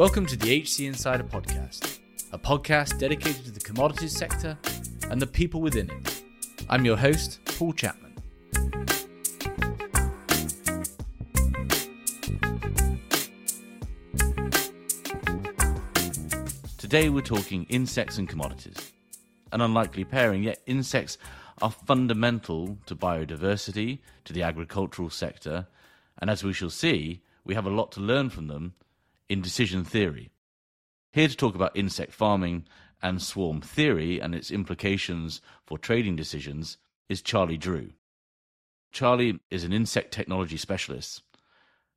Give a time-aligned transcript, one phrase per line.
[0.00, 1.98] Welcome to the HC Insider Podcast,
[2.32, 4.56] a podcast dedicated to the commodities sector
[5.10, 6.22] and the people within it.
[6.70, 8.14] I'm your host, Paul Chapman.
[16.78, 18.92] Today we're talking insects and commodities.
[19.52, 21.18] An unlikely pairing, yet insects
[21.60, 25.66] are fundamental to biodiversity, to the agricultural sector,
[26.22, 28.72] and as we shall see, we have a lot to learn from them
[29.30, 30.28] in decision theory.
[31.12, 32.66] Here to talk about insect farming
[33.00, 36.76] and swarm theory and its implications for trading decisions
[37.08, 37.92] is Charlie Drew.
[38.90, 41.22] Charlie is an insect technology specialist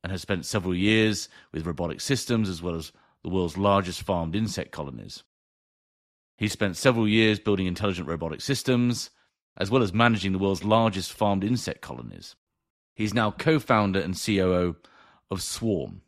[0.02, 2.92] and has spent several years with robotic systems as well as
[3.24, 5.24] the world's largest farmed insect colonies.
[6.38, 9.10] He spent several years building intelligent robotic systems
[9.56, 12.36] as well as managing the world's largest farmed insect colonies.
[12.94, 14.76] He's now co founder and COO
[15.30, 16.02] of Swarm,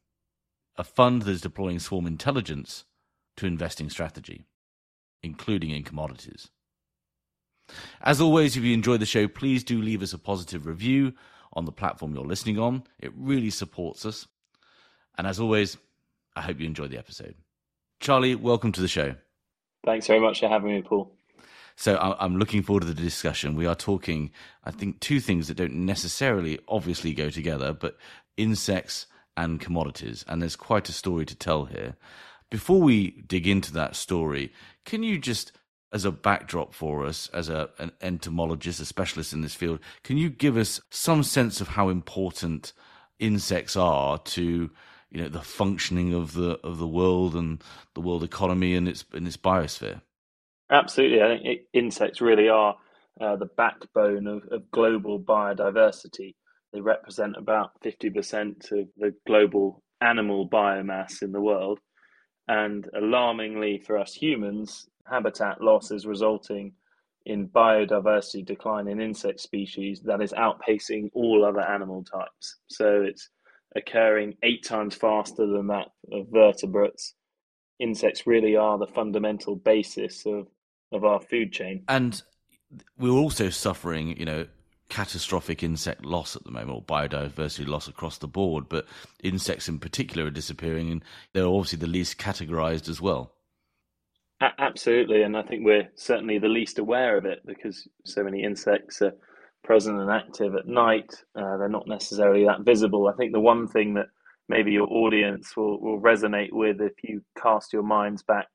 [0.78, 2.84] a fund that is deploying swarm intelligence
[3.36, 4.46] to investing strategy,
[5.22, 6.48] including in commodities.
[8.00, 11.14] As always, if you enjoy the show, please do leave us a positive review
[11.52, 12.84] on the platform you're listening on.
[13.00, 14.26] It really supports us.
[15.18, 15.76] And as always,
[16.36, 17.34] I hope you enjoy the episode.
[17.98, 19.14] Charlie, welcome to the show.
[19.84, 21.12] Thanks very much for having me, Paul.
[21.76, 23.54] So I'm looking forward to the discussion.
[23.54, 24.30] We are talking,
[24.64, 27.98] I think, two things that don't necessarily obviously go together, but
[28.36, 29.06] insects
[29.36, 30.24] and commodities.
[30.28, 31.96] And there's quite a story to tell here.
[32.50, 34.52] Before we dig into that story,
[34.84, 35.52] can you just,
[35.92, 40.16] as a backdrop for us, as a, an entomologist, a specialist in this field, can
[40.16, 42.72] you give us some sense of how important
[43.18, 44.70] insects are to
[45.10, 47.62] you know the functioning of the of the world and
[47.94, 50.00] the world economy and its in its biosphere?
[50.70, 51.22] Absolutely.
[51.22, 52.76] I think insects really are
[53.20, 56.34] uh, the backbone of, of global biodiversity.
[56.76, 61.80] They represent about 50% of the global animal biomass in the world.
[62.48, 66.74] And alarmingly for us humans, habitat loss is resulting
[67.24, 72.58] in biodiversity decline in insect species that is outpacing all other animal types.
[72.66, 73.30] So it's
[73.74, 77.14] occurring eight times faster than that of vertebrates.
[77.80, 80.46] Insects really are the fundamental basis of
[80.92, 81.84] of our food chain.
[81.88, 82.22] And
[82.98, 84.46] we're also suffering, you know,
[84.88, 88.68] catastrophic insect loss at the moment, or biodiversity loss across the board.
[88.68, 88.86] But
[89.22, 93.32] insects in particular are disappearing, and they're obviously the least categorized as well.
[94.40, 99.00] Absolutely, and I think we're certainly the least aware of it because so many insects
[99.00, 99.14] are
[99.64, 101.10] present and active at night.
[101.34, 103.08] Uh, they're not necessarily that visible.
[103.08, 104.06] I think the one thing that
[104.48, 108.46] maybe your audience will, will resonate with if you cast your minds back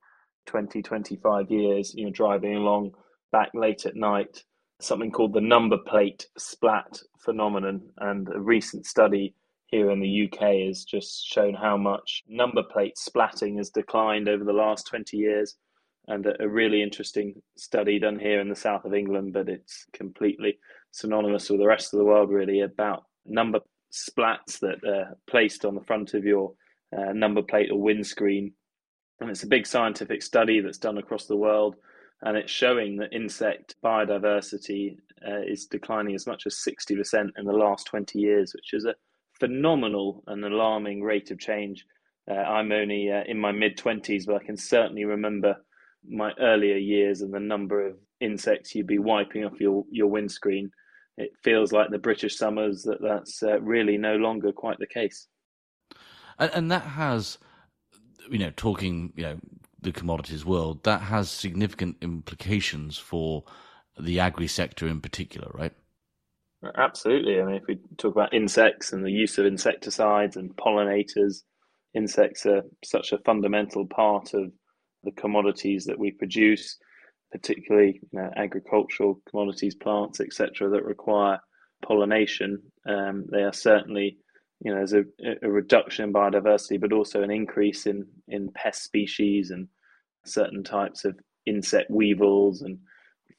[0.46, 2.92] 20, 25 years, you know, driving along
[3.32, 4.44] back late at night,
[4.84, 7.82] something called the number plate splat phenomenon.
[7.98, 9.36] And a recent study
[9.68, 14.44] here in the UK has just shown how much number plate splatting has declined over
[14.44, 15.56] the last 20 years.
[16.08, 19.86] And a, a really interesting study done here in the south of England, but it's
[19.94, 20.58] completely
[20.92, 23.60] synonymous with the rest of the world, really, about number
[23.94, 26.54] splats that are placed on the front of your
[26.98, 28.54] uh, number plate or windscreen
[29.22, 31.76] and it's a big scientific study that's done across the world,
[32.24, 37.52] and it's showing that insect biodiversity uh, is declining as much as 60% in the
[37.52, 38.96] last 20 years, which is a
[39.40, 41.86] phenomenal and alarming rate of change.
[42.30, 45.56] Uh, I'm only uh, in my mid 20s, but I can certainly remember
[46.08, 50.70] my earlier years and the number of insects you'd be wiping off your, your windscreen.
[51.18, 55.28] It feels like the British summers that that's uh, really no longer quite the case.
[56.40, 57.38] And, and that has
[58.30, 59.40] you know, talking, you know,
[59.82, 63.44] the commodities world, that has significant implications for
[64.00, 65.74] the agri sector in particular, right?
[66.78, 67.42] Absolutely.
[67.42, 71.42] I mean, if we talk about insects and the use of insecticides and pollinators,
[71.96, 74.52] insects are such a fundamental part of
[75.04, 76.78] the commodities that we produce,
[77.32, 81.40] particularly you know, agricultural commodities, plants, etc., that require
[81.82, 82.62] pollination.
[82.88, 84.20] Um, they are certainly
[84.64, 85.04] you know, there's a,
[85.42, 89.68] a reduction in biodiversity, but also an increase in, in pest species and
[90.26, 92.80] certain types of insect weevils and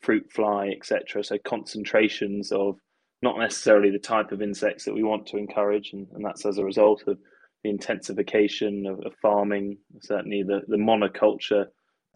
[0.00, 1.22] fruit fly, etc.
[1.24, 2.76] So concentrations of
[3.22, 6.58] not necessarily the type of insects that we want to encourage, and, and that's as
[6.58, 7.18] a result of
[7.62, 11.66] the intensification of, of farming, certainly the, the monoculture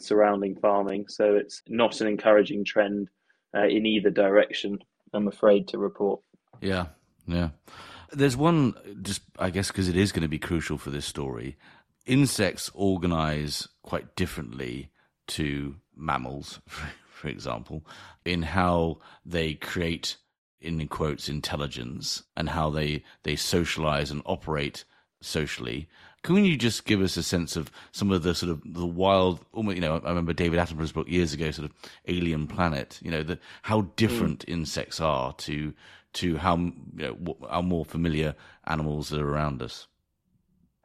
[0.01, 1.07] surrounding farming.
[1.09, 3.09] So it's not an encouraging trend
[3.57, 4.79] uh, in either direction,
[5.13, 6.21] I'm afraid to report.
[6.61, 6.87] Yeah,
[7.27, 7.51] yeah.
[8.13, 11.57] There's one, just I guess because it is going to be crucial for this story.
[12.07, 14.91] Insects organize quite differently
[15.27, 16.61] to mammals,
[17.11, 17.85] for example,
[18.25, 20.17] in how they create,
[20.61, 24.85] in quotes, intelligence and how they, they socialize and operate
[25.21, 25.89] socially.
[26.23, 29.45] Can you just give us a sense of some of the sort of the wild,
[29.53, 31.77] almost, you know, I remember David Attenborough's book years ago, sort of
[32.07, 34.53] Alien Planet, you know, the, how different mm.
[34.53, 35.73] insects are to,
[36.15, 39.87] to how, you know, how more familiar animals that are around us.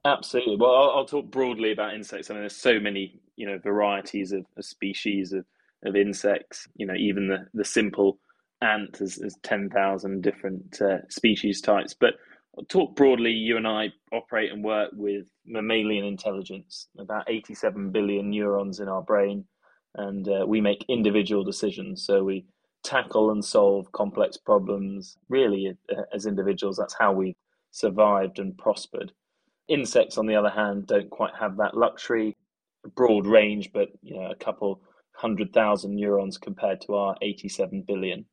[0.05, 0.55] Absolutely.
[0.57, 2.29] Well, I'll, I'll, talk broadly about insects.
[2.29, 5.45] I mean, there's so many, you know, varieties of, of species of,
[5.85, 6.67] of insects.
[6.75, 8.17] You know, even the, the simple
[8.61, 11.93] ant has, has 10,000 different uh, species types.
[11.93, 12.15] But
[12.57, 18.31] I'll talk broadly, you and I operate and work with mammalian intelligence, about 87 billion
[18.31, 19.45] neurons in our brain,
[19.95, 22.03] and uh, we make individual decisions.
[22.05, 22.45] So we
[22.83, 26.77] tackle and solve complex problems really uh, as individuals.
[26.77, 27.37] That's how we
[27.69, 29.11] survived and prospered.
[29.67, 32.35] Insects, on the other hand, don't quite have that luxury.
[32.95, 34.81] Broad range, but you know, a couple
[35.15, 38.25] hundred thousand neurons compared to our 87 billion.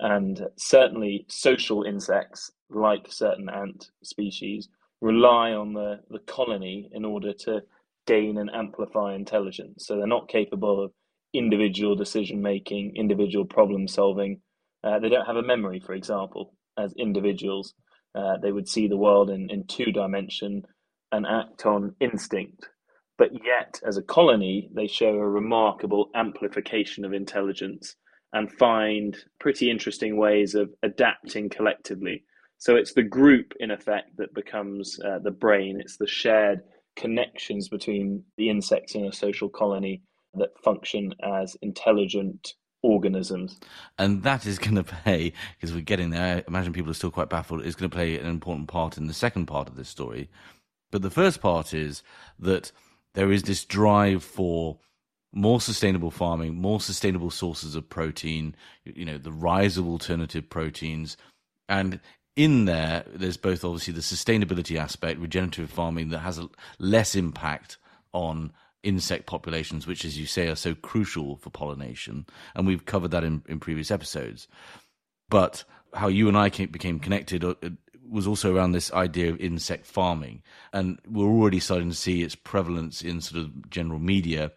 [0.00, 4.68] And certainly, social insects, like certain ant species,
[5.00, 7.62] rely on the, the colony in order to
[8.06, 9.86] gain and amplify intelligence.
[9.86, 10.92] So they're not capable of
[11.34, 14.40] individual decision making, individual problem solving.
[14.82, 17.74] Uh, they don't have a memory, for example, as individuals.
[18.14, 20.62] Uh, they would see the world in, in two dimension
[21.12, 22.68] and act on instinct.
[23.16, 27.96] But yet, as a colony, they show a remarkable amplification of intelligence
[28.32, 32.24] and find pretty interesting ways of adapting collectively.
[32.58, 35.78] So it's the group, in effect, that becomes uh, the brain.
[35.80, 36.60] It's the shared
[36.96, 40.02] connections between the insects in a social colony
[40.34, 43.58] that function as intelligent organisms.
[43.98, 47.10] And that is going to play, because we're getting there, I imagine people are still
[47.10, 49.88] quite baffled, is going to play an important part in the second part of this
[49.88, 50.28] story.
[50.90, 52.02] But the first part is
[52.38, 52.72] that
[53.14, 54.78] there is this drive for
[55.32, 58.54] more sustainable farming, more sustainable sources of protein,
[58.84, 61.16] you know, the rise of alternative proteins.
[61.68, 62.00] And
[62.36, 66.48] in there, there's both obviously the sustainability aspect, regenerative farming that has a
[66.78, 67.76] less impact
[68.12, 68.52] on
[68.82, 72.26] insect populations, which, as you say, are so crucial for pollination.
[72.54, 74.48] And we've covered that in, in previous episodes.
[75.28, 75.64] But
[75.94, 77.54] how you and I became connected uh,
[78.08, 80.42] was also around this idea of insect farming.
[80.72, 84.52] And we're already starting to see its prevalence in sort of general media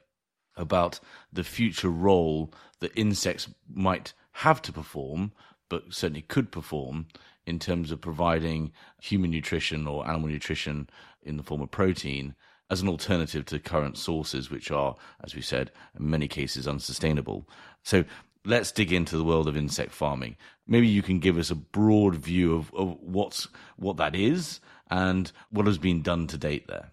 [0.55, 0.99] about
[1.31, 5.31] the future role that insects might have to perform,
[5.69, 7.07] but certainly could perform
[7.45, 8.71] in terms of providing
[9.01, 10.89] human nutrition or animal nutrition
[11.23, 12.35] in the form of protein
[12.71, 15.69] as an alternative to current sources, which are, as we said,
[15.99, 17.45] in many cases unsustainable.
[17.83, 18.05] So
[18.45, 20.37] let's dig into the world of insect farming.
[20.65, 25.31] Maybe you can give us a broad view of, of what's what that is and
[25.51, 26.91] what has been done to date there.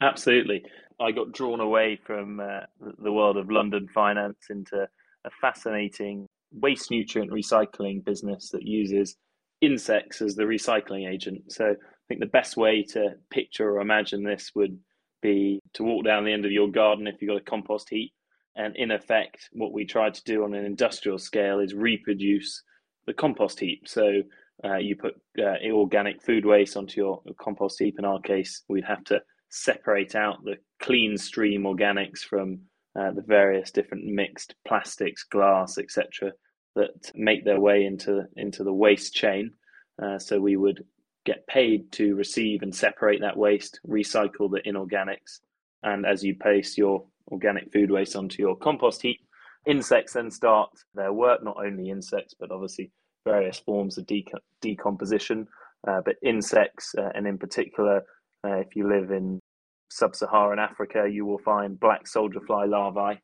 [0.00, 0.64] Absolutely.
[1.00, 2.60] I got drawn away from uh,
[3.02, 4.86] the world of London finance into
[5.24, 9.16] a fascinating waste nutrient recycling business that uses
[9.60, 11.52] insects as the recycling agent.
[11.52, 11.74] So I
[12.08, 14.78] think the best way to picture or imagine this would
[15.20, 18.12] be to walk down the end of your garden if you've got a compost heap.
[18.56, 22.62] And in effect, what we try to do on an industrial scale is reproduce
[23.06, 23.86] the compost heap.
[23.86, 24.22] So
[24.64, 27.96] uh, you put uh, organic food waste onto your compost heap.
[27.98, 29.20] In our case, we'd have to
[29.50, 32.60] separate out the clean stream organics from
[32.98, 36.32] uh, the various different mixed plastics, glass, etc.,
[36.76, 39.50] that make their way into into the waste chain.
[40.02, 40.84] Uh, so we would
[41.24, 45.40] get paid to receive and separate that waste, recycle the inorganics,
[45.82, 49.20] and as you place your organic food waste onto your compost heap,
[49.66, 51.44] insects then start their work.
[51.44, 52.90] Not only insects, but obviously
[53.24, 54.26] various forms of de-
[54.60, 55.46] decomposition.
[55.86, 58.02] Uh, but insects, uh, and in particular,
[58.44, 59.40] uh, if you live in
[59.90, 63.20] sub-Saharan Africa, you will find black soldier fly larvae,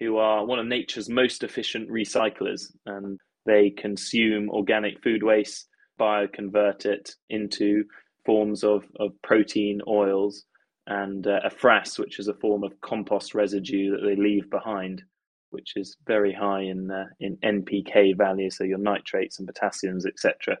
[0.00, 6.86] who are one of nature's most efficient recyclers, and they consume organic food waste, bioconvert
[6.86, 7.84] it into
[8.24, 10.44] forms of, of protein oils
[10.86, 15.02] and uh, a frass, which is a form of compost residue that they leave behind,
[15.50, 20.58] which is very high in uh, in NPK value, so your nitrates and potassiums, etc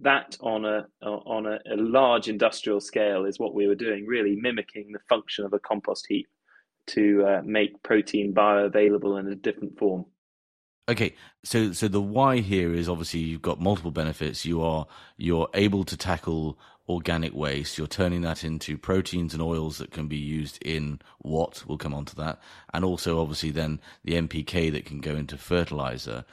[0.00, 4.36] that on a on a, a, large industrial scale is what we were doing, really
[4.36, 6.26] mimicking the function of a compost heap
[6.86, 10.04] to uh, make protein bioavailable in a different form.
[10.86, 14.44] Okay, so so the why here is obviously you've got multiple benefits.
[14.44, 14.86] You are
[15.16, 17.78] you're able to tackle organic waste.
[17.78, 21.94] You're turning that into proteins and oils that can be used in what we'll come
[21.94, 22.38] on to that,
[22.74, 26.26] and also obviously then the NPK that can go into fertilizer.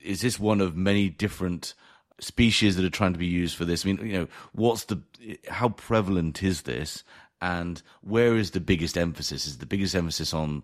[0.00, 1.72] Is this one of many different
[2.20, 3.86] species that are trying to be used for this?
[3.86, 5.00] I mean, you know, what's the
[5.48, 7.04] how prevalent is this,
[7.40, 9.46] and where is the biggest emphasis?
[9.46, 10.62] Is the biggest emphasis on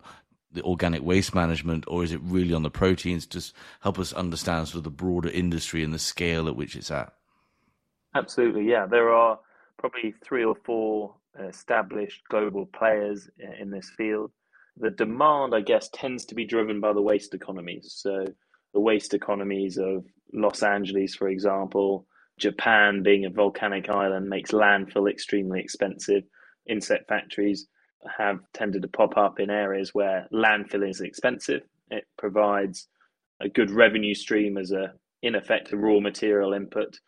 [0.52, 3.26] the organic waste management, or is it really on the proteins?
[3.26, 6.90] Just help us understand sort of the broader industry and the scale at which it's
[6.90, 7.12] at.
[8.14, 8.86] Absolutely, yeah.
[8.86, 9.38] There are
[9.78, 11.14] probably three or four
[11.48, 13.30] established global players
[13.60, 14.32] in this field.
[14.76, 17.92] The demand, I guess, tends to be driven by the waste economies.
[17.96, 18.24] So
[18.72, 22.06] the waste economies of Los Angeles, for example,
[22.38, 26.24] Japan being a volcanic island makes landfill extremely expensive.
[26.66, 27.66] Insect factories
[28.18, 31.62] have tended to pop up in areas where landfill is expensive.
[31.90, 32.88] It provides
[33.40, 34.92] a good revenue stream as a
[35.22, 36.98] in effect a raw material input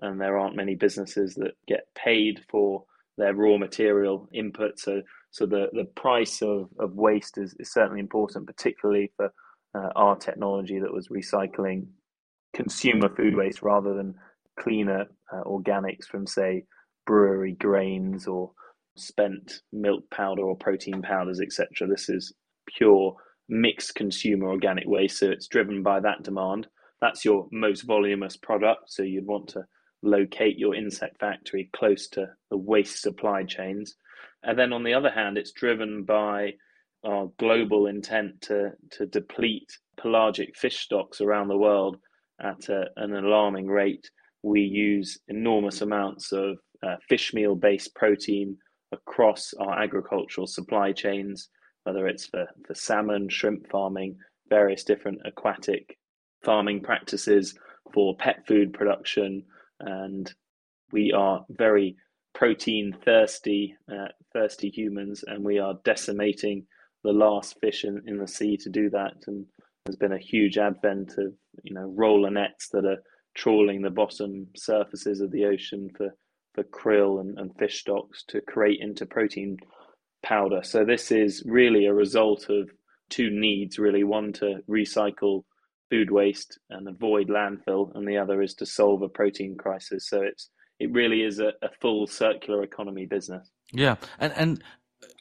[0.00, 2.84] and there aren't many businesses that get paid for
[3.18, 8.00] their raw material input so so the, the price of, of waste is, is certainly
[8.00, 9.32] important particularly for
[9.74, 11.86] uh, our technology that was recycling
[12.52, 14.14] consumer food waste rather than
[14.58, 16.64] cleaner uh, organics from say
[17.06, 18.50] brewery grains or
[18.96, 22.32] spent milk powder or protein powders etc this is
[22.66, 23.16] pure
[23.48, 25.18] mixed consumer organic waste.
[25.18, 26.66] So it's driven by that demand.
[27.00, 28.84] That's your most voluminous product.
[28.88, 29.64] So you'd want to
[30.02, 33.94] locate your insect factory close to the waste supply chains.
[34.42, 36.54] And then on the other hand, it's driven by
[37.04, 41.98] our global intent to, to deplete pelagic fish stocks around the world
[42.40, 44.08] at a, an alarming rate.
[44.42, 48.56] We use enormous amounts of uh, fish meal based protein
[48.92, 51.48] across our agricultural supply chains
[51.84, 54.16] whether it's for, for salmon, shrimp farming,
[54.48, 55.98] various different aquatic
[56.44, 57.54] farming practices
[57.92, 59.44] for pet food production.
[59.80, 60.32] And
[60.92, 61.96] we are very
[62.34, 66.66] protein thirsty, uh, thirsty humans, and we are decimating
[67.04, 69.14] the last fish in, in the sea to do that.
[69.26, 69.46] And
[69.84, 71.34] there's been a huge advent of
[71.64, 73.02] you know roller nets that are
[73.34, 76.14] trawling the bottom surfaces of the ocean for
[76.54, 79.56] for krill and, and fish stocks to create into protein
[80.22, 80.60] powder.
[80.62, 82.70] So this is really a result of
[83.10, 84.04] two needs, really.
[84.04, 85.44] One to recycle
[85.90, 90.08] food waste and avoid landfill, and the other is to solve a protein crisis.
[90.08, 93.50] So it's it really is a, a full circular economy business.
[93.72, 94.64] Yeah, and and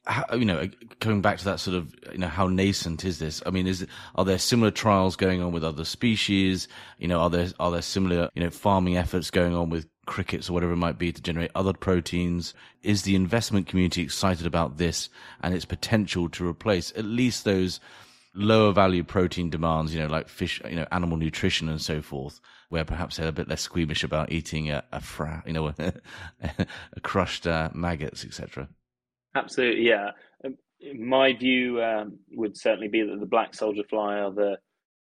[0.06, 0.68] how, you know,
[1.00, 3.42] coming back to that sort of, you know, how nascent is this?
[3.46, 6.68] I mean, is are there similar trials going on with other species?
[6.98, 10.50] You know, are there are there similar, you know, farming efforts going on with crickets
[10.50, 12.54] or whatever it might be to generate other proteins?
[12.82, 15.10] Is the investment community excited about this
[15.42, 17.80] and its potential to replace at least those
[18.34, 22.40] lower value protein demands, you know, like fish, you know, animal nutrition and so forth,
[22.70, 25.74] where perhaps they're a bit less squeamish about eating a, a fra, you know,
[26.42, 28.68] a crushed uh, maggots, etc.
[29.36, 30.12] Absolutely, yeah.
[30.44, 30.58] Um,
[30.98, 34.58] my view um, would certainly be that the black soldier fly are the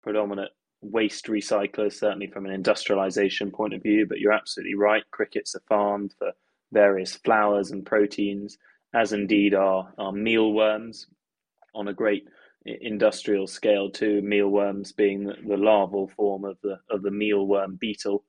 [0.03, 4.07] predominant waste recyclers, certainly from an industrialization point of view.
[4.09, 5.03] But you're absolutely right.
[5.11, 6.33] Crickets are farmed for
[6.73, 8.59] various flours and proteins,
[8.95, 11.07] as indeed are, are mealworms
[11.75, 12.25] on a great
[12.65, 14.23] industrial scale too.
[14.23, 18.25] Mealworms being the, the larval form of the of the mealworm beetle,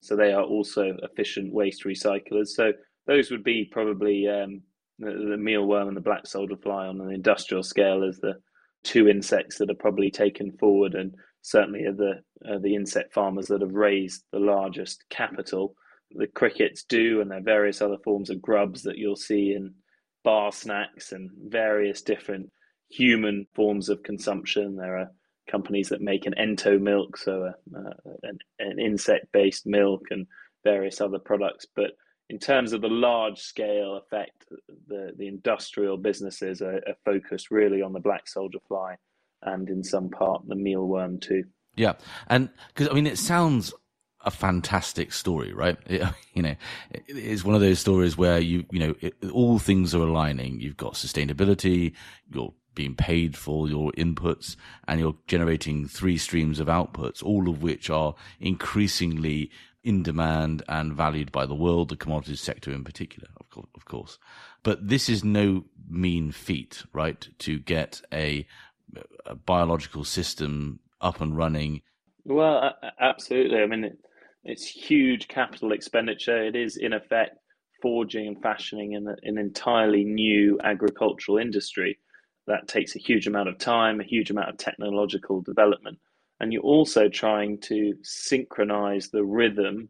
[0.00, 2.48] so they are also efficient waste recyclers.
[2.48, 2.72] So
[3.06, 4.62] those would be probably um,
[4.98, 8.34] the, the mealworm and the black soldier fly on an industrial scale as the
[8.84, 13.46] two insects that are probably taken forward and certainly are the uh, the insect farmers
[13.46, 15.74] that have raised the largest capital.
[16.12, 19.74] The crickets do, and there are various other forms of grubs that you'll see in
[20.24, 22.50] bar snacks and various different
[22.88, 24.76] human forms of consumption.
[24.76, 25.10] There are
[25.50, 27.78] companies that make an ento milk, so a,
[28.22, 30.26] an, an insect based milk, and
[30.64, 31.66] various other products.
[31.74, 31.92] But
[32.30, 34.44] in terms of the large scale effect,
[34.88, 38.96] the, the industrial businesses are, are, focused really on the black soldier fly
[39.42, 41.44] and in some part the mealworm too.
[41.76, 41.94] Yeah.
[42.26, 43.72] And because I mean, it sounds
[44.24, 45.78] a fantastic story, right?
[45.86, 46.02] It,
[46.34, 46.54] you know,
[46.90, 50.60] it, it's one of those stories where you, you know, it, all things are aligning.
[50.60, 51.94] You've got sustainability,
[52.32, 54.56] you're being paid for your inputs,
[54.86, 59.50] and you're generating three streams of outputs, all of which are increasingly
[59.88, 63.26] in demand and valued by the world, the commodities sector in particular,
[63.74, 64.18] of course.
[64.62, 67.26] But this is no mean feat, right?
[67.38, 68.46] To get a,
[69.24, 71.80] a biological system up and running.
[72.26, 73.60] Well, absolutely.
[73.60, 73.98] I mean, it,
[74.44, 76.44] it's huge capital expenditure.
[76.44, 77.38] It is, in effect,
[77.80, 81.98] forging and fashioning an, an entirely new agricultural industry.
[82.46, 85.98] That takes a huge amount of time, a huge amount of technological development
[86.40, 89.88] and you're also trying to synchronize the rhythm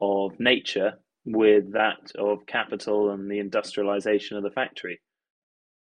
[0.00, 0.94] of nature
[1.24, 5.00] with that of capital and the industrialization of the factory.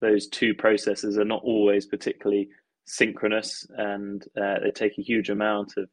[0.01, 2.49] Those two processes are not always particularly
[2.85, 5.89] synchronous, and uh, they take a huge amount of,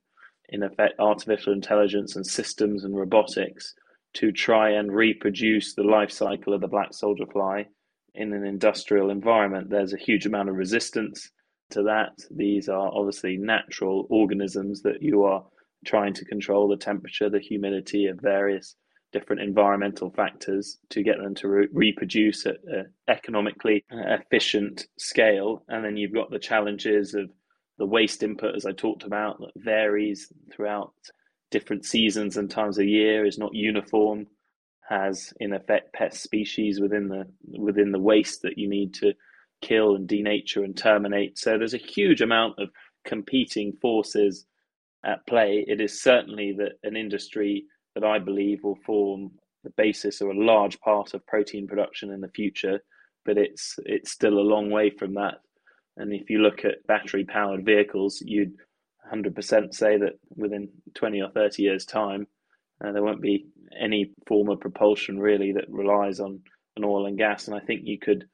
[0.49, 3.75] in effect, artificial intelligence and systems and robotics
[4.14, 7.66] to try and reproduce the life cycle of the black soldier fly
[8.14, 9.68] in an industrial environment.
[9.68, 11.30] There's a huge amount of resistance
[11.70, 12.12] to that.
[12.30, 15.44] These are obviously natural organisms that you are
[15.85, 18.75] trying to control the temperature, the humidity of various
[19.12, 25.62] different environmental factors to get them to re- reproduce at an economically uh, efficient scale.
[25.68, 27.30] And then you've got the challenges of
[27.78, 30.92] the waste input, as I talked about, that varies throughout
[31.50, 34.26] different seasons and times of year, is not uniform,
[34.88, 37.26] has in effect pest species within the
[37.58, 39.12] within the waste that you need to
[39.63, 41.39] kill and denature and terminate.
[41.39, 42.71] So there's a huge amount of
[43.05, 44.47] competing forces
[45.05, 45.65] at play.
[45.67, 49.31] It is certainly that an industry that I believe will form
[49.65, 52.81] the basis or a large part of protein production in the future,
[53.25, 55.41] but it's it's still a long way from that.
[55.97, 58.55] And if you look at battery powered vehicles, you'd
[59.13, 62.27] 100% say that within 20 or 30 years' time,
[62.85, 63.47] uh, there won't be
[63.79, 66.41] any form of propulsion really that relies on,
[66.77, 67.49] an oil and gas.
[67.49, 68.27] And I think you could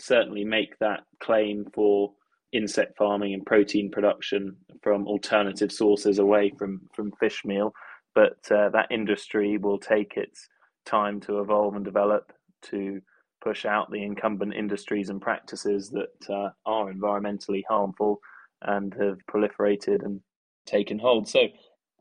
[0.00, 2.12] certainly make that claim for
[2.52, 7.72] insect farming and protein production from alternative sources away from, from fish meal
[8.14, 10.48] but uh, that industry will take its
[10.84, 13.00] time to evolve and develop to
[13.40, 18.20] push out the incumbent industries and practices that uh, are environmentally harmful
[18.62, 20.20] and have proliferated and
[20.66, 21.28] taken hold.
[21.28, 21.44] So,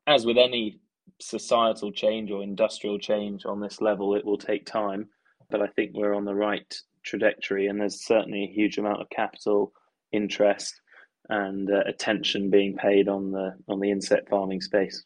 [0.07, 0.79] as with any
[1.21, 5.07] societal change or industrial change on this level, it will take time,
[5.51, 6.73] but I think we're on the right
[7.07, 9.71] trajectory, and there's certainly a huge amount of capital
[10.11, 10.81] interest
[11.29, 15.03] and uh, attention being paid on the on the insect farming space.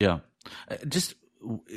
[0.00, 0.20] Yeah,
[0.70, 1.14] uh, just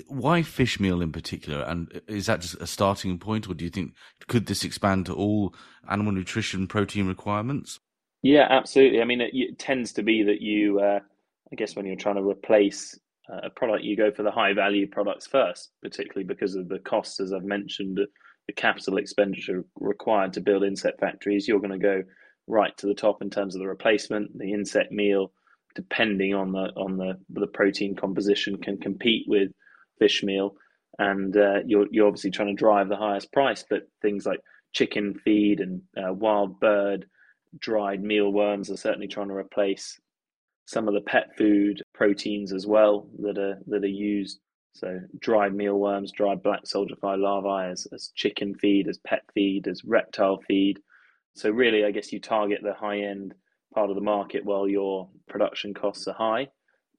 [0.08, 1.62] why fish meal in particular?
[1.62, 3.94] And is that just a starting point, or do you think
[4.28, 5.54] could this expand to all
[5.90, 7.80] animal nutrition protein requirements?
[8.22, 9.02] Yeah, absolutely.
[9.02, 11.00] I mean, it, it tends to be that you, uh,
[11.52, 12.98] I guess, when you're trying to replace
[13.32, 16.80] uh, a product, you go for the high value products first, particularly because of the
[16.80, 18.00] costs, as I've mentioned,
[18.48, 21.48] the capital expenditure required to build insect factories.
[21.48, 22.04] You're going to go
[22.48, 25.32] right to the top in terms of the replacement, the insect meal
[25.76, 29.52] depending on the on the the protein composition, can compete with
[30.00, 30.56] fish meal,
[30.98, 33.64] and uh, you're you're obviously trying to drive the highest price.
[33.70, 34.40] But things like
[34.74, 37.06] chicken feed and uh, wild bird
[37.60, 40.00] dried mealworms are certainly trying to replace
[40.66, 44.40] some of the pet food proteins as well that are that are used.
[44.76, 49.70] So dried mealworms, dried black soldier fly larvae as, as chicken feed, as pet feed,
[49.70, 50.80] as reptile feed.
[51.34, 53.34] So really, I guess you target the high end
[53.74, 56.50] part of the market while your production costs are high.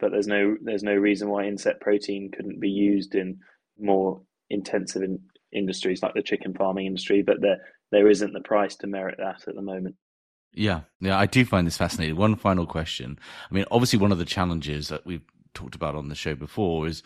[0.01, 3.41] But there's no there's no reason why insect protein couldn't be used in
[3.79, 5.21] more intensive in
[5.53, 7.23] industries like the chicken farming industry.
[7.23, 7.59] But there
[7.93, 9.97] there isn't the price to merit that at the moment.
[10.55, 12.17] Yeah, yeah, I do find this fascinating.
[12.17, 13.19] One final question.
[13.51, 15.25] I mean, obviously, one of the challenges that we've
[15.57, 17.03] talked about on the show before is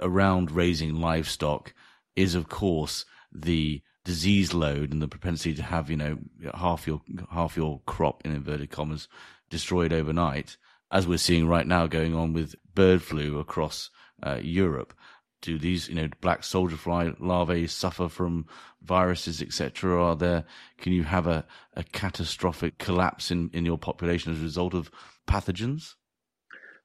[0.00, 1.74] around raising livestock
[2.14, 6.16] is, of course, the disease load and the propensity to have you know
[6.54, 9.08] half your half your crop in inverted commas
[9.50, 10.56] destroyed overnight,
[10.90, 13.90] as we're seeing right now going on with bird flu across
[14.22, 14.94] uh, Europe.
[15.42, 18.46] Do these you know black soldier fly larvae suffer from
[18.80, 20.02] viruses etc?
[20.02, 20.44] Are there
[20.78, 24.90] can you have a, a catastrophic collapse in, in your population as a result of
[25.28, 25.94] pathogens?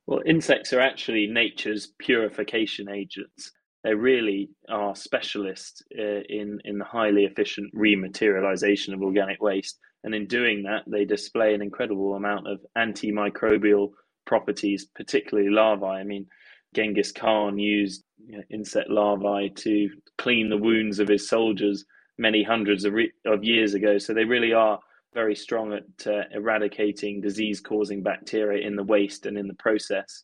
[0.08, 3.52] Well, insects are actually nature's purification agents
[3.84, 10.16] they really are specialists uh, in in the highly efficient rematerialization of organic waste, and
[10.16, 13.92] in doing that, they display an incredible amount of antimicrobial
[14.28, 15.88] properties, particularly larvae.
[15.88, 16.28] I mean,
[16.76, 21.86] Genghis Khan used you know, insect larvae to clean the wounds of his soldiers
[22.20, 23.98] many hundreds of, re- of years ago.
[23.98, 24.80] So they really are
[25.14, 30.24] very strong at uh, eradicating disease-causing bacteria in the waste and in the process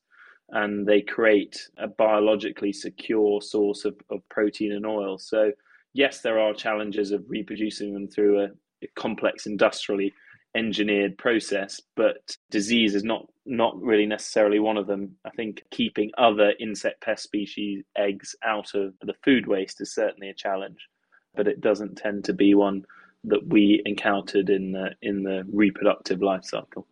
[0.49, 5.17] and they create a biologically secure source of, of protein and oil.
[5.17, 5.51] So,
[5.93, 8.47] yes, there are challenges of reproducing them through a,
[8.83, 10.13] a complex industrially
[10.55, 15.15] engineered process, but disease is not not really necessarily one of them.
[15.25, 20.29] I think keeping other insect pest species eggs out of the food waste is certainly
[20.29, 20.79] a challenge,
[21.35, 22.85] but it doesn't tend to be one
[23.23, 26.87] that we encountered in the in the reproductive life cycle.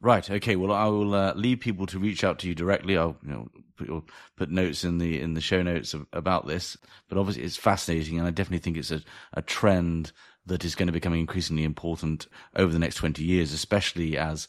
[0.00, 0.30] Right.
[0.30, 0.56] Okay.
[0.56, 2.98] Well, I will uh, leave people to reach out to you directly.
[2.98, 4.04] I'll you know put,
[4.36, 6.76] put notes in the in the show notes of, about this.
[7.08, 10.12] But obviously, it's fascinating, and I definitely think it's a, a trend
[10.46, 14.48] that is going to become increasingly important over the next 20 years, especially as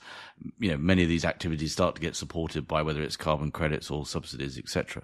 [0.60, 3.89] you know many of these activities start to get supported by whether it's carbon credits
[3.89, 5.04] or subsidies, etc.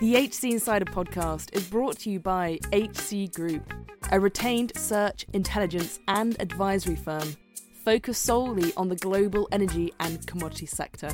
[0.00, 3.72] The HC Insider podcast is brought to you by HC Group,
[4.12, 7.36] a retained search, intelligence, and advisory firm
[7.84, 11.10] focused solely on the global energy and commodity sector.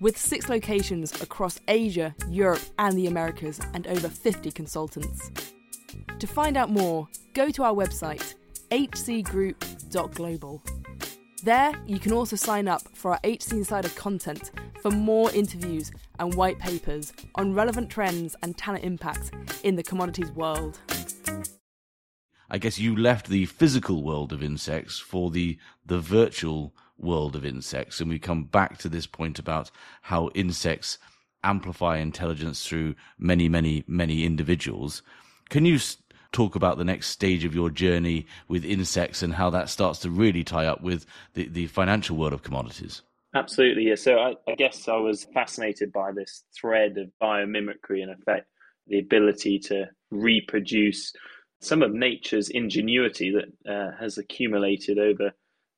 [0.00, 5.30] With six locations across Asia, Europe, and the Americas, and over 50 consultants.
[6.18, 8.34] To find out more, go to our website,
[8.70, 10.62] hcgroup.global.
[11.42, 16.34] There, you can also sign up for our HC Insider content for more interviews and
[16.34, 19.30] white papers on relevant trends and talent impacts
[19.62, 20.78] in the commodities world.
[22.48, 27.44] I guess you left the physical world of insects for the the virtual world of
[27.44, 29.70] insects, and we come back to this point about
[30.02, 30.98] how insects
[31.44, 35.02] amplify intelligence through many, many, many individuals.
[35.50, 35.78] Can you
[36.32, 40.10] talk about the next stage of your journey with insects and how that starts to
[40.10, 43.02] really tie up with the, the financial world of commodities?
[43.34, 43.96] Absolutely, yeah.
[43.96, 48.46] So I, I guess I was fascinated by this thread of biomimicry and effect,
[48.86, 51.12] the ability to reproduce
[51.60, 55.32] some of nature's ingenuity that uh, has accumulated over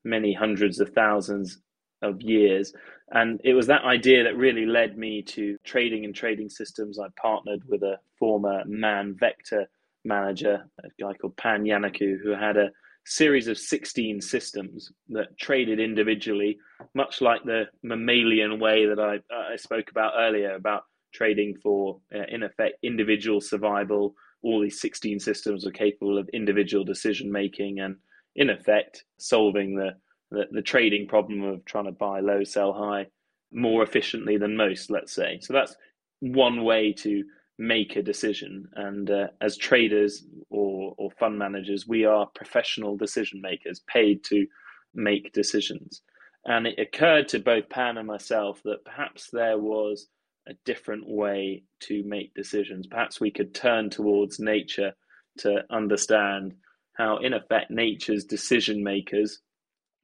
[0.04, 1.60] many hundreds of thousands
[2.02, 2.72] of years.
[3.10, 6.98] And it was that idea that really led me to trading and trading systems.
[6.98, 9.68] I partnered with a former man vector
[10.04, 12.70] manager, a guy called Pan Yanaku, who had a
[13.06, 16.58] series of 16 systems that traded individually,
[16.94, 20.82] much like the mammalian way that I, I spoke about earlier about
[21.12, 24.14] trading for, uh, in effect, individual survival.
[24.42, 27.96] All these 16 systems are capable of individual decision making and,
[28.36, 29.92] in effect, solving the,
[30.30, 33.06] the, the trading problem of trying to buy low, sell high
[33.52, 35.38] more efficiently than most, let's say.
[35.40, 35.74] So that's
[36.20, 37.24] one way to
[37.58, 38.68] make a decision.
[38.74, 44.46] And uh, as traders or, or fund managers, we are professional decision makers paid to
[44.94, 46.02] make decisions.
[46.44, 50.06] And it occurred to both Pan and myself that perhaps there was
[50.48, 52.86] a different way to make decisions.
[52.86, 54.92] Perhaps we could turn towards nature
[55.38, 56.54] to understand
[56.94, 59.40] how, in effect, nature's decision makers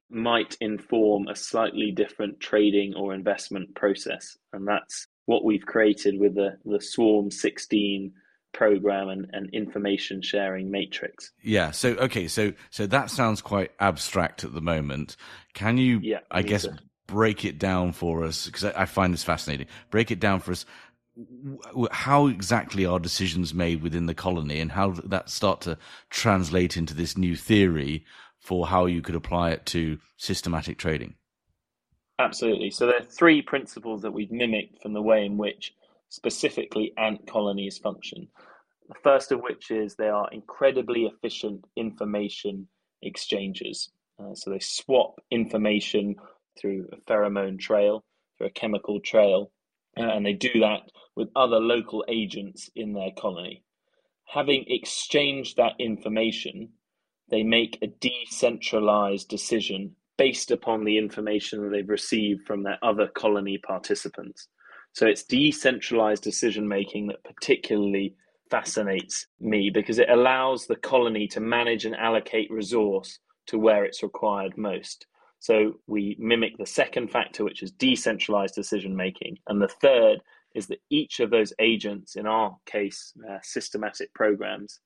[0.09, 4.37] might inform a slightly different trading or investment process.
[4.53, 8.13] And that's what we've created with the, the Swarm 16
[8.55, 11.31] program and, and information sharing matrix.
[11.43, 11.71] Yeah.
[11.71, 12.27] So okay.
[12.27, 15.17] So so that sounds quite abstract at the moment.
[15.53, 15.99] Can you?
[16.01, 16.19] Yeah.
[16.31, 16.73] I guess so.
[17.05, 19.67] break it down for us because I, I, find this fascinating.
[19.91, 20.65] Break it down for us.
[21.91, 25.77] How exactly are decisions made within the colony, and how that start to
[26.09, 28.05] translate into this new theory
[28.39, 31.15] for how you could apply it to systematic trading?
[32.17, 32.71] Absolutely.
[32.71, 35.73] So there are three principles that we've mimicked from the way in which
[36.09, 38.27] specifically ant colonies function.
[38.87, 42.67] The first of which is they are incredibly efficient information
[43.01, 43.89] exchanges.
[44.19, 46.15] Uh, so they swap information
[46.57, 48.05] through a pheromone trail,
[48.37, 49.51] through a chemical trail,
[49.97, 53.63] uh, and they do that with other local agents in their colony.
[54.25, 56.69] Having exchanged that information,
[57.29, 63.07] they make a decentralized decision based upon the information that they've received from their other
[63.07, 64.47] colony participants.
[64.93, 68.15] So it's decentralized decision making that particularly
[68.49, 74.03] fascinates me because it allows the colony to manage and allocate resource to where it's
[74.03, 75.05] required most.
[75.39, 79.37] So we mimic the second factor, which is decentralized decision making.
[79.47, 80.19] And the third
[80.55, 84.79] is that each of those agents, in our case, uh, systematic programs,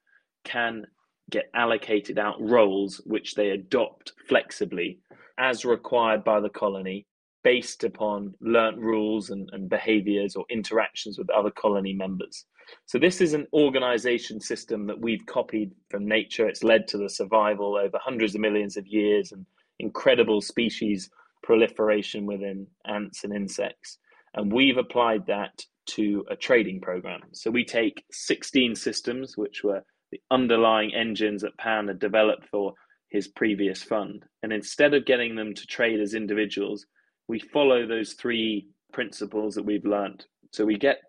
[0.43, 0.85] can
[1.29, 4.99] get allocated out roles which they adopt flexibly
[5.37, 7.05] as required by the colony
[7.43, 12.45] based upon learnt rules and, and behaviors or interactions with other colony members.
[12.85, 16.47] So, this is an organization system that we've copied from nature.
[16.47, 19.45] It's led to the survival over hundreds of millions of years and
[19.79, 21.09] incredible species
[21.41, 23.97] proliferation within ants and insects.
[24.35, 27.21] And we've applied that to a trading program.
[27.31, 32.73] So, we take 16 systems, which were the underlying engines that Pan had developed for
[33.09, 34.25] his previous fund.
[34.43, 36.85] And instead of getting them to trade as individuals,
[37.27, 40.25] we follow those three principles that we've learned.
[40.51, 40.99] So we get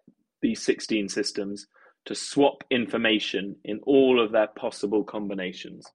[0.43, 1.67] these 16 systems
[2.07, 5.87] to swap information in all of their possible combinations.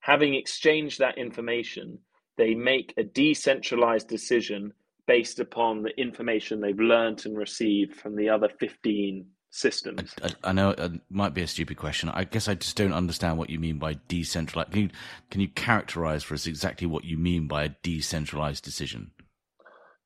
[0.00, 1.98] Having exchanged that information,
[2.36, 4.72] they make a decentralized decision
[5.06, 10.14] based upon the information they've learned and received from the other 15 systems.
[10.22, 12.08] I, I, know it might be a stupid question.
[12.08, 14.70] I guess I just don't understand what you mean by decentralized.
[14.70, 14.90] Can you,
[15.30, 19.10] can you characterize for us exactly what you mean by a decentralized decision?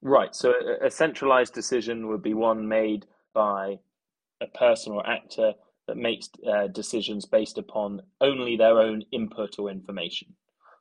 [0.03, 0.35] Right.
[0.35, 3.79] So a, a centralized decision would be one made by
[4.41, 5.53] a person or actor
[5.87, 10.35] that makes uh, decisions based upon only their own input or information.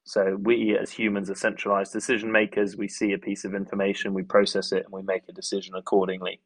[0.06, 2.76] So we as humans are centralized decision makers.
[2.76, 6.41] We see a piece of information, we process it, and we make a decision accordingly.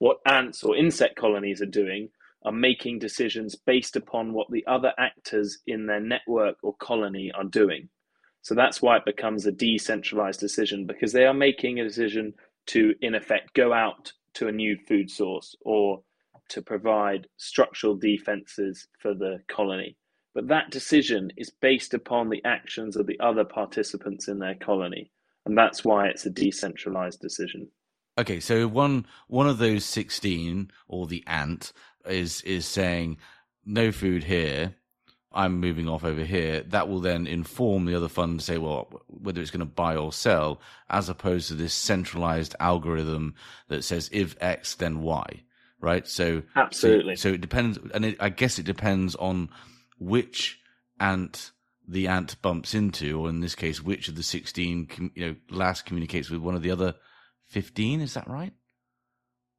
[0.00, 2.08] What ants or insect colonies are doing
[2.42, 7.44] are making decisions based upon what the other actors in their network or colony are
[7.44, 7.90] doing.
[8.40, 12.32] So that's why it becomes a decentralized decision because they are making a decision
[12.68, 16.02] to, in effect, go out to a new food source or
[16.48, 19.98] to provide structural defenses for the colony.
[20.34, 25.10] But that decision is based upon the actions of the other participants in their colony.
[25.44, 27.68] And that's why it's a decentralized decision.
[28.20, 31.72] Okay, so one one of those sixteen or the ant
[32.04, 33.16] is is saying
[33.64, 34.74] no food here.
[35.32, 36.60] I'm moving off over here.
[36.64, 39.96] That will then inform the other fund to say, well, whether it's going to buy
[39.96, 43.36] or sell, as opposed to this centralized algorithm
[43.68, 45.42] that says if X, then Y,
[45.80, 46.06] right?
[46.06, 47.16] So absolutely.
[47.16, 49.48] So, so it depends, and it, I guess it depends on
[49.98, 50.60] which
[50.98, 51.52] ant
[51.88, 55.86] the ant bumps into, or in this case, which of the 16, you know, last
[55.86, 56.94] communicates with one of the other
[57.50, 58.00] 15.
[58.00, 58.52] Is that right?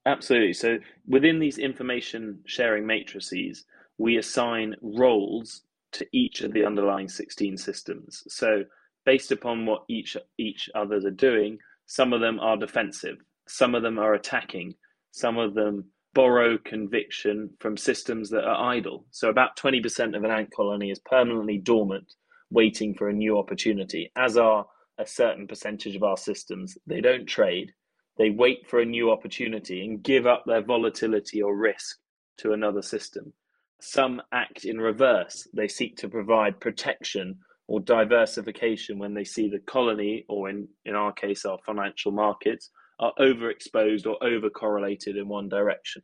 [0.06, 0.54] Absolutely.
[0.54, 3.66] So within these information sharing matrices,
[3.98, 5.62] we assign roles
[5.94, 8.24] to each of the underlying 16 systems.
[8.28, 8.64] So
[9.06, 13.84] based upon what each each others are doing, some of them are defensive, some of
[13.84, 14.76] them are attacking,
[15.12, 19.06] some of them borrow conviction from systems that are idle.
[19.12, 22.14] So about 20% of an ant colony is permanently dormant
[22.50, 24.66] waiting for a new opportunity, as are
[24.98, 26.78] a certain percentage of our systems.
[26.86, 27.72] They don't trade,
[28.18, 31.98] they wait for a new opportunity and give up their volatility or risk
[32.38, 33.34] to another system.
[33.80, 35.48] Some act in reverse.
[35.54, 40.94] They seek to provide protection or diversification when they see the colony, or in, in
[40.94, 42.70] our case, our financial markets,
[43.00, 46.04] are overexposed or overcorrelated in one direction.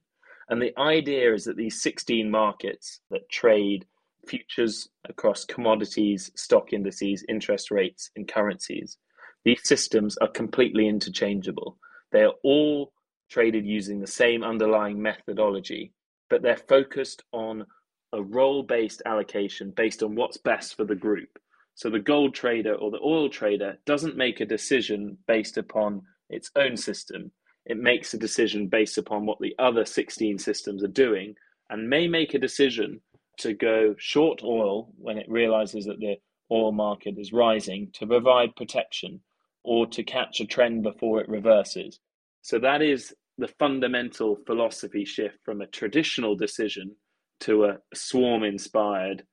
[0.50, 3.86] And the idea is that these 16 markets that trade
[4.28, 8.98] futures across commodities, stock indices, interest rates, and currencies.
[9.44, 11.78] These systems are completely interchangeable.
[12.12, 12.94] They are all
[13.30, 15.94] traded using the same underlying methodology,
[16.30, 17.66] but they're focused on
[18.14, 21.38] a role based allocation based on what's best for the group.
[21.76, 26.50] So the gold trader or the oil trader doesn't make a decision based upon its
[26.56, 27.32] own system.
[27.66, 31.36] It makes a decision based upon what the other 16 systems are doing
[31.70, 33.02] and may make a decision
[33.40, 36.16] to go short oil when it realizes that the
[36.52, 39.20] oil market is rising to provide protection
[39.64, 42.00] or to catch a trend before it reverses.
[42.42, 46.96] So that is the fundamental philosophy shift from a traditional decision
[47.42, 49.24] to a swarm inspired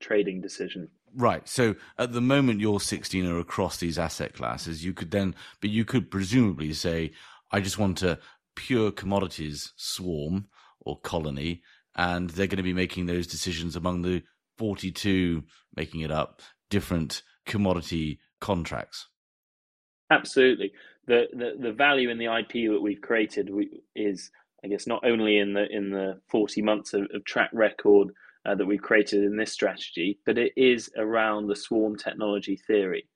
[0.00, 0.88] trading decision.
[1.14, 1.48] Right.
[1.48, 5.70] So at the moment you're 16 are across these asset classes, you could then, but
[5.70, 7.12] you could presumably say,
[7.50, 8.18] I just want a
[8.54, 10.46] pure commodities swarm
[10.80, 11.62] or colony
[11.96, 14.22] and they're going to be making those decisions among the
[14.58, 15.42] 42,
[15.74, 19.08] making it up, different commodity contracts.
[20.10, 20.72] Absolutely.
[21.06, 23.50] The, the, the value in the IP that we've created
[23.94, 24.30] is,
[24.64, 28.08] I guess, not only in the in the 40 months of, of track record
[28.46, 33.08] uh, that we've created in this strategy, but it is around the swarm technology theory.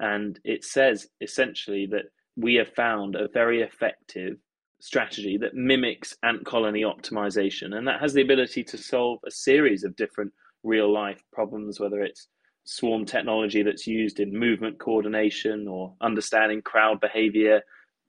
[0.00, 4.36] And it says essentially that we have found a very effective
[4.80, 7.74] strategy that mimics ant colony optimization.
[7.76, 10.32] And that has the ability to solve a series of different
[10.62, 12.28] real life problems, whether it's
[12.70, 17.60] swarm technology that's used in movement coordination or understanding crowd behavior,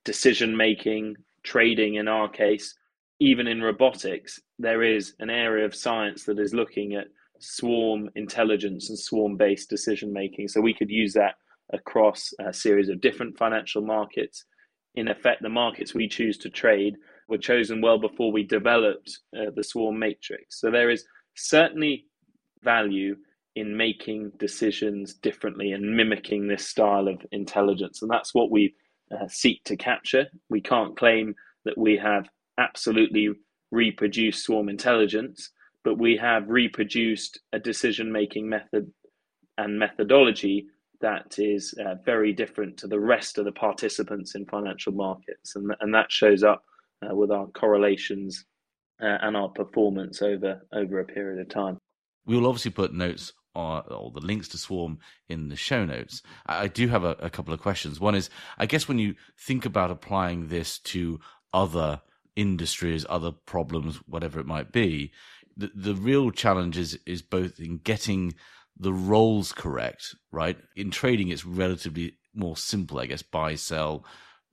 [0.06, 2.76] decision making, trading in our case.
[3.20, 7.08] Even in robotics, there is an area of science that is looking at
[7.40, 10.48] swarm intelligence and swarm based decision making.
[10.48, 11.36] So we could use that
[11.74, 14.46] across a series of different financial markets
[14.96, 16.98] in effect, the markets we choose to trade
[17.28, 20.60] were chosen well before we developed uh, the swarm matrix.
[20.60, 22.06] So there is certainly
[22.62, 23.16] value
[23.56, 28.02] in making decisions differently and mimicking this style of intelligence.
[28.02, 28.74] And that's what we
[29.12, 30.28] uh, seek to capture.
[30.50, 31.36] We can't claim
[31.66, 33.30] that we have absolutely
[33.72, 35.52] reproduced swarm intelligence,
[35.84, 38.92] but we have reproduced a decision making method
[39.58, 40.68] and methodology
[41.02, 45.74] that is uh, very different to the rest of the participants in financial markets, and
[45.80, 46.64] and that shows up
[47.02, 48.46] uh, with our correlations
[49.02, 51.78] uh, and our performance over over a period of time.
[52.26, 56.22] We will obviously put notes or, or, the links to Swarm in the show notes.
[56.46, 58.00] I, I do have a, a, couple of questions.
[58.00, 61.20] One is, I guess, when you think about applying this to
[61.54, 62.02] other
[62.36, 65.12] industries, other problems, whatever it might be,
[65.58, 68.34] the, the real challenge is, is both in getting
[68.78, 70.58] the roles correct, right?
[70.76, 73.22] In trading, it's relatively more simple, I guess.
[73.22, 74.06] Buy, sell,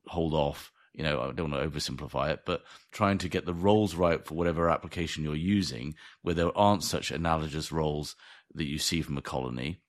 [0.06, 0.72] hold off.
[0.92, 4.24] You know, I don't want to oversimplify it, but trying to get the roles right
[4.26, 8.16] for whatever application you're using, where there aren't such analogous roles
[8.54, 9.80] that you see from a colony.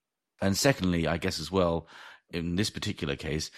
[0.41, 1.88] And secondly, I guess as well,
[2.32, 3.52] in this particular case,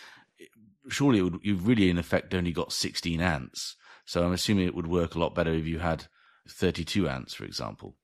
[0.90, 3.76] surely would, you've really in effect only got 16 ants.
[4.06, 6.08] So I'm assuming it would work a lot better if you had
[6.50, 7.96] 32 ants, for example.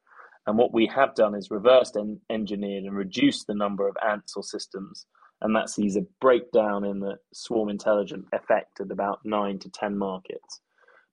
[0.46, 4.36] And what we have done is reversed en- engineered and reduced the number of ants
[4.36, 5.06] or systems.
[5.40, 9.98] And that sees a breakdown in the swarm intelligent effect at about nine to 10
[9.98, 10.60] markets.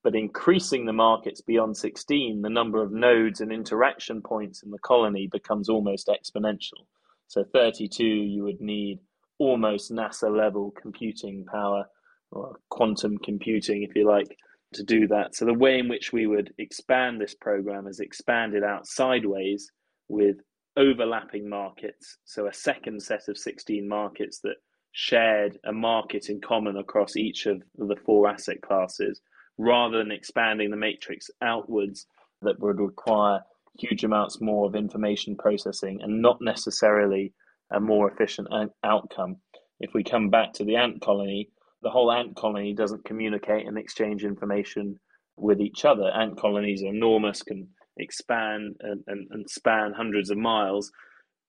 [0.04, 4.80] But increasing the markets beyond 16, the number of nodes and interaction points in the
[4.80, 6.86] colony becomes almost exponential.
[7.28, 9.00] So 32, you would need
[9.40, 11.86] almost NASA level computing power
[12.32, 14.38] or quantum computing, if you like,
[14.74, 15.36] to do that.
[15.36, 19.72] So the way in which we would expand this program is expanded out sideways
[20.08, 20.38] with
[20.78, 22.18] overlapping markets.
[22.26, 24.56] So a second set of 16 markets that
[24.92, 29.22] shared a market in common across each of the four asset classes,
[29.58, 32.06] rather than expanding the matrix outwards
[32.42, 33.42] that would require
[33.78, 37.34] huge amounts more of information processing and not necessarily
[37.72, 39.38] a more efficient uh, outcome.
[39.80, 41.50] If we come back to the ant colony,
[41.84, 45.00] the whole ant colony doesn't communicate and exchange information
[45.36, 46.10] with each other.
[46.10, 47.68] Ant colonies are enormous, can
[47.98, 50.92] expand and, and, and span hundreds of miles.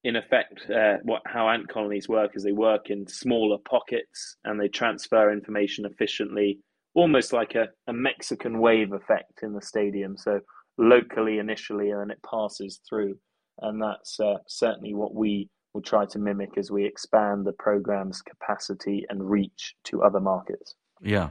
[0.03, 4.61] In effect, uh, what how ant colonies work is they work in smaller pockets and
[4.61, 6.59] they transfer information efficiently,
[6.94, 10.16] almost like a, a Mexican wave effect in the stadium.
[10.16, 10.40] So
[10.77, 13.16] locally initially, and then it passes through,
[13.61, 18.22] and that's uh, certainly what we will try to mimic as we expand the program's
[18.22, 20.76] capacity and reach to other markets.
[21.02, 21.30] Yeah.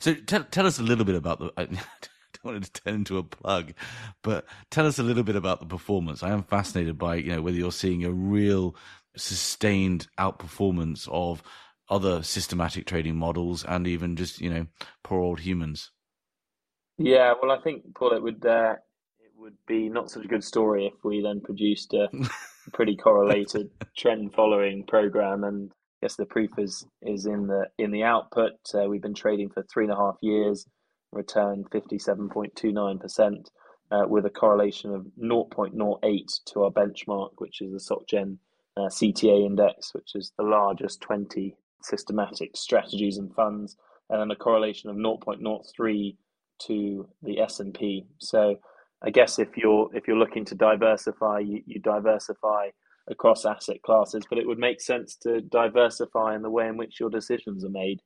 [0.00, 1.52] So tell tell us a little bit about the.
[1.56, 1.78] I don't
[2.44, 3.72] want to turn into a plug,
[4.22, 6.22] but tell us a little bit about the performance.
[6.22, 8.76] I am fascinated by you know whether you're seeing a real
[9.16, 11.42] sustained outperformance of
[11.88, 14.66] other systematic trading models and even just you know
[15.04, 15.92] poor old humans.
[16.98, 18.74] Yeah, well, I think Paul, it would uh,
[19.20, 22.08] it would be not such a good story if we then produced a
[22.72, 27.90] pretty correlated trend following program and I guess the proof is is in the in
[27.90, 28.52] the output.
[28.74, 30.66] Uh, we've been trading for three and a half years
[31.14, 33.46] returned 57.29%
[33.90, 38.36] uh, with a correlation of 0.08 to our benchmark which is the SocGen
[38.76, 43.76] uh, CTA index which is the largest 20 systematic strategies and funds
[44.10, 46.16] and then a correlation of 0.03
[46.60, 48.56] to the S&P so
[49.04, 52.70] I guess if you're if you're looking to diversify, you, you diversify
[53.08, 56.98] across asset classes, but it would make sense to diversify in the way in which
[56.98, 58.00] your decisions are made.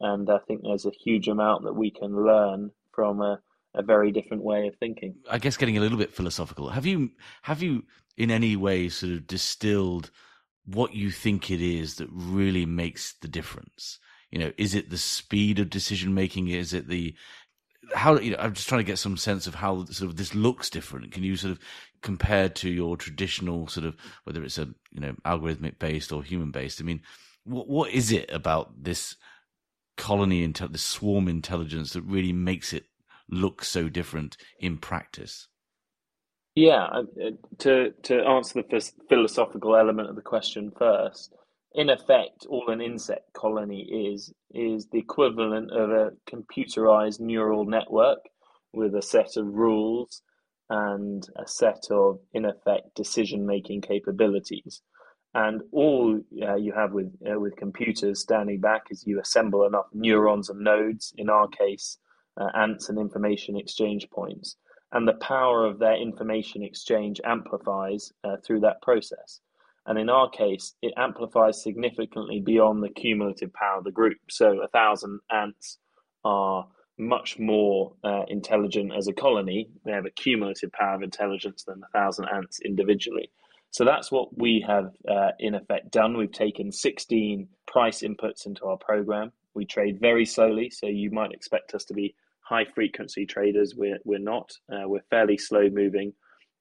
[0.00, 3.40] And I think there's a huge amount that we can learn from a,
[3.74, 5.14] a very different way of thinking.
[5.30, 6.68] I guess getting a little bit philosophical.
[6.70, 7.12] Have you
[7.42, 7.84] have you
[8.16, 10.10] in any way sort of distilled
[10.66, 13.98] what you think it is that really makes the difference?
[14.30, 16.48] You know, is it the speed of decision making?
[16.48, 17.14] Is it the
[17.94, 20.34] how you know i'm just trying to get some sense of how sort of this
[20.34, 21.12] looks different.
[21.12, 21.58] Can you sort of
[22.00, 26.50] compare to your traditional sort of whether it's a you know algorithmic based or human
[26.50, 26.80] based?
[26.80, 27.02] I mean
[27.44, 29.16] what what is it about this
[29.96, 32.84] colony intel this swarm intelligence that really makes it
[33.28, 35.48] look so different in practice?
[36.54, 36.88] Yeah
[37.58, 41.34] to to answer the philosophical element of the question first
[41.74, 48.18] in effect, all an insect colony is is the equivalent of a computerized neural network
[48.72, 50.22] with a set of rules
[50.68, 54.80] and a set of, in effect, decision making capabilities.
[55.34, 59.86] And all uh, you have with uh, with computers standing back is you assemble enough
[59.92, 61.14] neurons and nodes.
[61.16, 61.98] In our case,
[62.38, 64.56] uh, ants and information exchange points,
[64.92, 69.40] and the power of their information exchange amplifies uh, through that process.
[69.86, 74.18] And in our case, it amplifies significantly beyond the cumulative power of the group.
[74.30, 75.78] So a thousand ants
[76.24, 76.66] are
[76.98, 79.68] much more uh, intelligent as a colony.
[79.84, 83.30] They have a cumulative power of intelligence than a thousand ants individually.
[83.70, 86.16] So that's what we have uh, in effect done.
[86.16, 89.32] We've taken 16 price inputs into our program.
[89.54, 93.74] We trade very slowly, so you might expect us to be high frequency traders.
[93.74, 94.52] We're, we're not.
[94.70, 96.12] Uh, we're fairly slow moving.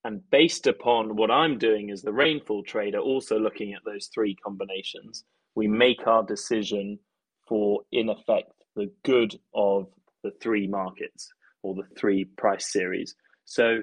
[0.03, 4.35] And based upon what I'm doing as the rainfall trader, also looking at those three
[4.35, 5.25] combinations,
[5.55, 6.99] we make our decision
[7.47, 9.87] for, in effect, the good of
[10.23, 11.29] the three markets
[11.63, 13.15] or the three price series.
[13.45, 13.79] So,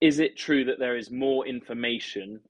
[0.00, 2.40] is it true that there is more information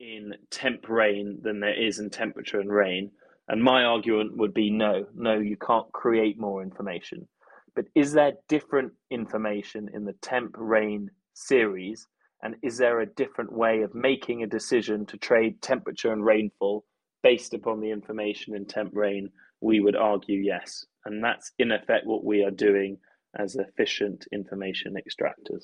[0.00, 3.12] in temp rain than there is in temperature and rain?
[3.48, 7.28] And my argument would be no, no, you can't create more information.
[7.76, 12.08] But is there different information in the temp rain series
[12.42, 16.84] and is there a different way of making a decision to trade temperature and rainfall
[17.22, 19.28] based upon the information in temp rain?
[19.60, 20.86] We would argue yes.
[21.04, 22.98] And that's in effect what we are doing
[23.38, 25.62] as efficient information extractors.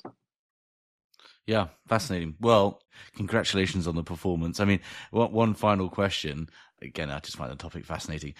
[1.45, 2.35] Yeah, fascinating.
[2.39, 2.81] Well,
[3.15, 4.59] congratulations on the performance.
[4.59, 4.79] I mean,
[5.11, 6.47] one final question.
[6.81, 8.33] Again, I just find the topic fascinating.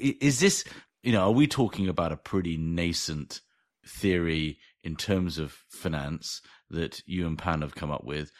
[0.00, 0.64] Is this,
[1.02, 3.40] you know, are we talking about a pretty nascent
[3.86, 6.40] theory in terms of finance
[6.70, 8.32] that you and Pan have come up with.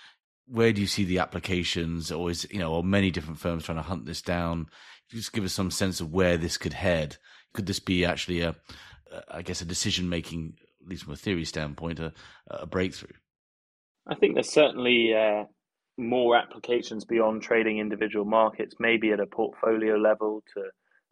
[0.46, 3.78] Where do you see the applications, or is you know, or many different firms trying
[3.78, 4.66] to hunt this down?
[5.10, 7.16] Just give us some sense of where this could head.
[7.52, 8.56] Could this be actually a,
[9.28, 12.12] I guess, a decision making, at least from a theory standpoint, a,
[12.48, 13.16] a breakthrough?
[14.06, 15.44] I think there's certainly uh,
[15.96, 20.62] more applications beyond trading individual markets, maybe at a portfolio level to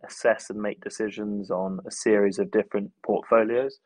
[0.04, 3.78] assess and make decisions on a series of different portfolios.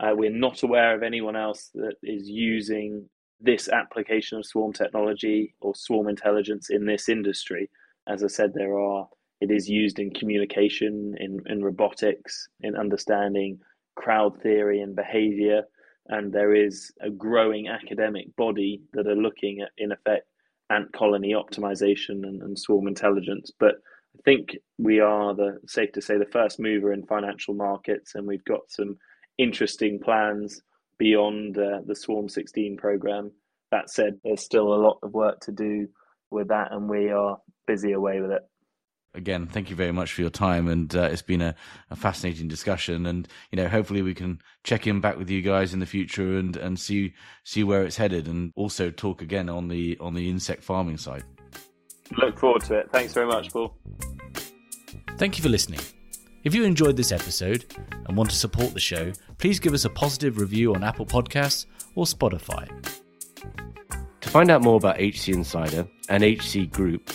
[0.00, 3.08] Uh, we're not aware of anyone else that is using
[3.40, 7.70] this application of swarm technology or swarm intelligence in this industry.
[8.06, 9.06] As I said, there are
[9.40, 13.58] it is used in communication, in, in robotics, in understanding
[13.94, 15.62] crowd theory and behavior.
[16.08, 20.26] And there is a growing academic body that are looking at, in effect,
[20.68, 23.50] ant colony optimization and, and swarm intelligence.
[23.58, 23.76] But
[24.24, 28.44] think we are the safe to say the first mover in financial markets, and we've
[28.44, 28.96] got some
[29.38, 30.62] interesting plans
[30.98, 33.32] beyond uh, the Swarm 16 program.
[33.70, 35.88] That said, there's still a lot of work to do
[36.30, 38.42] with that, and we are busy away with it.
[39.12, 41.56] Again, thank you very much for your time, and uh, it's been a,
[41.90, 43.06] a, fascinating discussion.
[43.06, 46.38] And you know, hopefully, we can check in back with you guys in the future
[46.38, 50.30] and and see see where it's headed, and also talk again on the on the
[50.30, 51.24] insect farming side.
[52.18, 52.90] Look forward to it.
[52.92, 53.74] Thanks very much, Paul.
[55.16, 55.80] Thank you for listening.
[56.42, 57.66] If you enjoyed this episode
[58.06, 61.66] and want to support the show, please give us a positive review on Apple Podcasts
[61.94, 62.66] or Spotify.
[64.20, 67.10] To find out more about HC Insider and HC Group,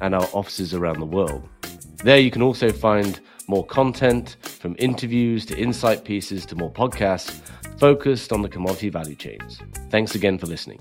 [0.00, 1.48] and our offices around the world.
[2.04, 7.30] There you can also find more content from interviews to insight pieces to more podcasts
[7.78, 9.60] focused on the commodity value chains.
[9.88, 10.80] Thanks again for listening.